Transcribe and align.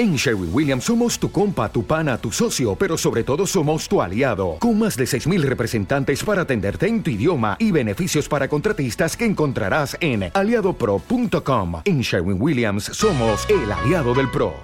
En 0.00 0.16
Sherwin 0.16 0.48
Williams 0.50 0.84
somos 0.84 1.18
tu 1.18 1.30
compa, 1.30 1.70
tu 1.70 1.84
pana, 1.84 2.16
tu 2.16 2.32
socio, 2.32 2.74
pero 2.74 2.96
sobre 2.96 3.22
todo 3.22 3.46
somos 3.46 3.86
tu 3.86 4.00
aliado, 4.00 4.56
con 4.58 4.78
más 4.78 4.96
de 4.96 5.04
6.000 5.04 5.42
representantes 5.42 6.24
para 6.24 6.40
atenderte 6.40 6.86
en 6.88 7.02
tu 7.02 7.10
idioma 7.10 7.54
y 7.58 7.70
beneficios 7.70 8.26
para 8.26 8.48
contratistas 8.48 9.14
que 9.14 9.26
encontrarás 9.26 9.98
en 10.00 10.30
aliadopro.com. 10.32 11.82
En 11.84 12.00
Sherwin 12.00 12.40
Williams 12.40 12.84
somos 12.84 13.46
el 13.50 13.70
aliado 13.70 14.14
del 14.14 14.30
PRO. 14.30 14.54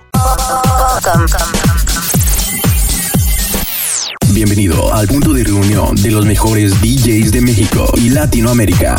Bienvenido 4.33 4.95
al 4.95 5.07
punto 5.07 5.35
de 5.35 5.45
reunión 5.45 5.97
de 5.97 6.13
los 6.13 6.25
mejores 6.25 6.81
DJs 6.81 7.33
de 7.33 7.43
México 7.43 7.87
y 7.97 8.09
Latinoamérica. 8.09 8.97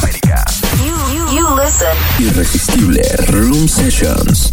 Irresistible 2.19 3.01
Room 3.25 3.67
Sessions. 3.67 4.51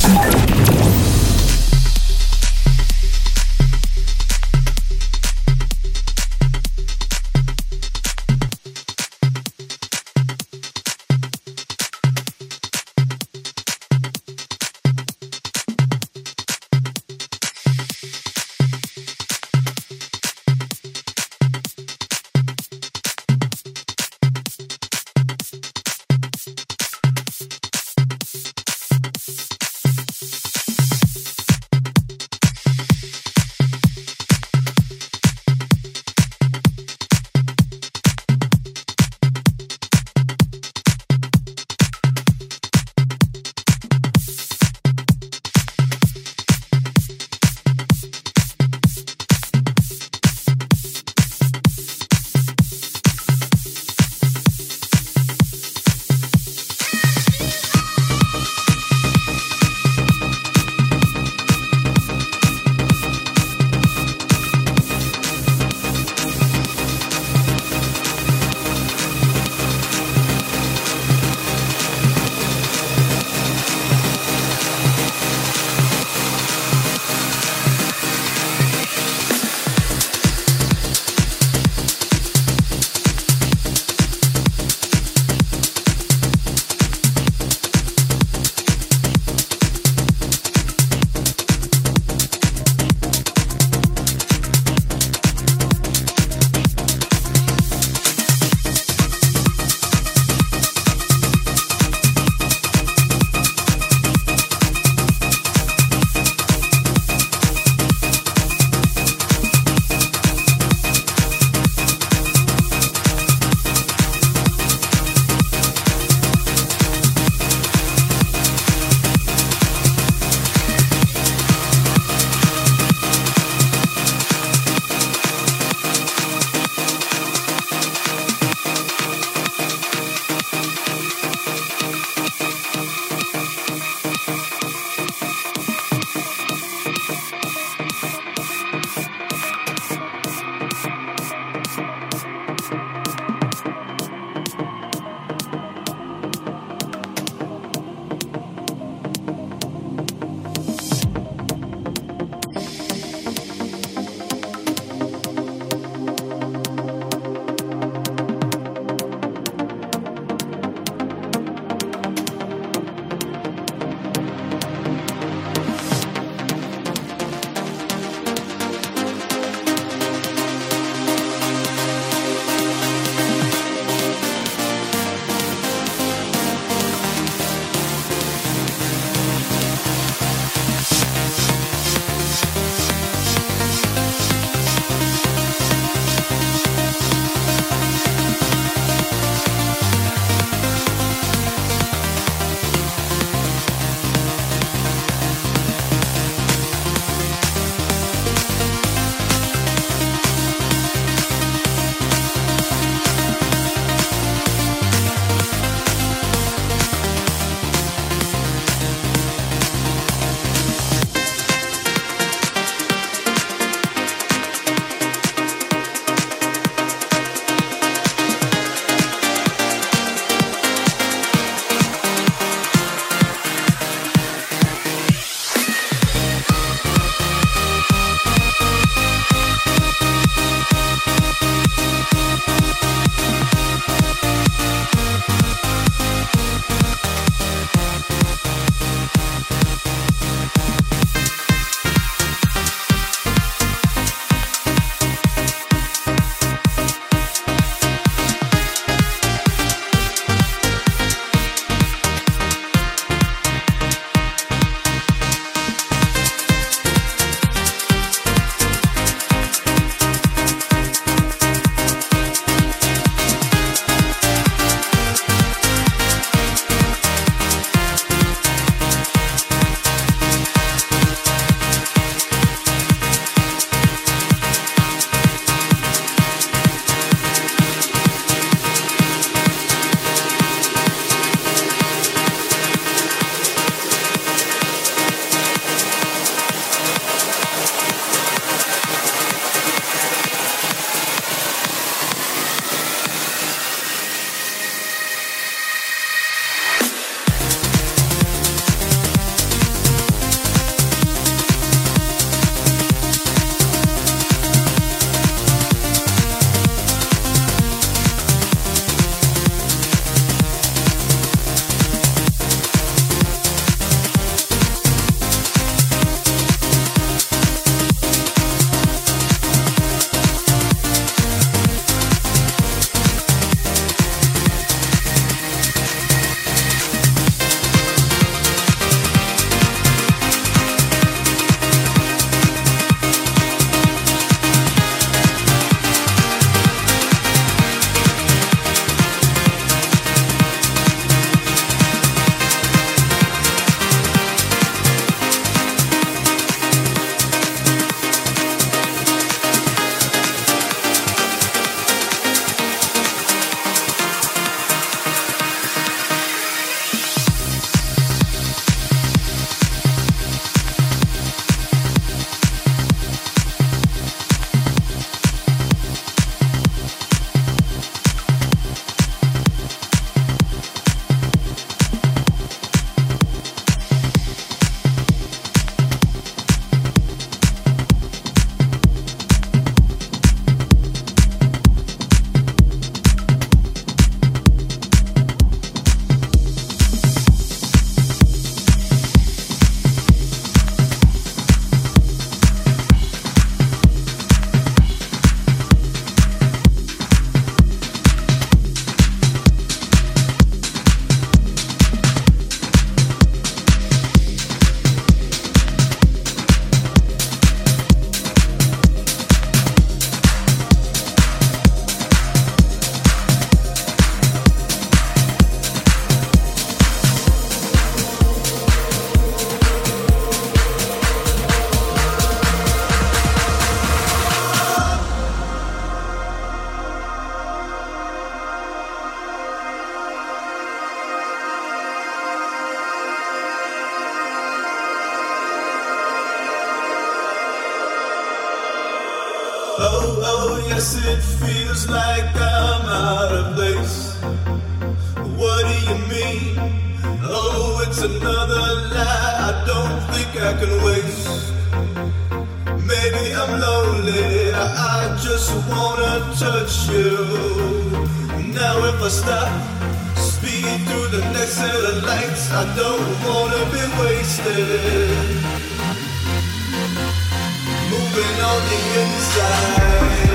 open 468.15 468.41
on 468.45 468.63
the 468.69 469.01
inside. 469.01 470.34